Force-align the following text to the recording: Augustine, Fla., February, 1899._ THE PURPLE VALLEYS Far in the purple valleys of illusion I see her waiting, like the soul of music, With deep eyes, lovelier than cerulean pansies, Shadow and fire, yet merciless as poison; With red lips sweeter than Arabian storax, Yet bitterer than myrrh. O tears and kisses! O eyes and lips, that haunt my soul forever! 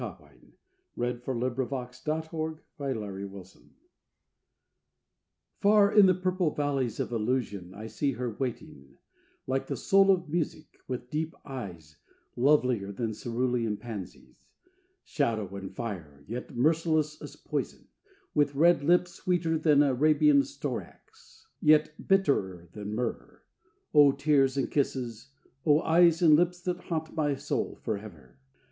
Augustine, 0.03 0.53
Fla., 0.95 1.13
February, 1.19 1.59
1899._ 1.59 2.01
THE 2.01 2.01
PURPLE 2.01 2.81
VALLEYS 2.81 3.57
Far 5.59 5.91
in 5.93 6.07
the 6.07 6.15
purple 6.15 6.55
valleys 6.55 6.99
of 6.99 7.11
illusion 7.11 7.75
I 7.75 7.85
see 7.85 8.13
her 8.13 8.31
waiting, 8.33 8.97
like 9.45 9.67
the 9.67 9.77
soul 9.77 10.09
of 10.09 10.27
music, 10.27 10.79
With 10.87 11.11
deep 11.11 11.35
eyes, 11.45 11.97
lovelier 12.35 12.91
than 12.91 13.13
cerulean 13.13 13.77
pansies, 13.77 14.41
Shadow 15.03 15.55
and 15.55 15.71
fire, 15.75 16.25
yet 16.27 16.55
merciless 16.57 17.21
as 17.21 17.35
poison; 17.35 17.87
With 18.33 18.55
red 18.55 18.81
lips 18.83 19.11
sweeter 19.13 19.59
than 19.59 19.83
Arabian 19.83 20.41
storax, 20.41 21.45
Yet 21.61 22.07
bitterer 22.07 22.69
than 22.73 22.95
myrrh. 22.95 23.43
O 23.93 24.13
tears 24.13 24.57
and 24.57 24.71
kisses! 24.71 25.29
O 25.63 25.79
eyes 25.81 26.23
and 26.23 26.35
lips, 26.35 26.59
that 26.61 26.85
haunt 26.85 27.15
my 27.15 27.35
soul 27.35 27.75
forever! 27.83 28.39